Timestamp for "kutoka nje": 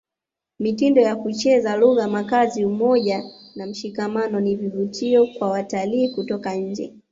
6.15-6.93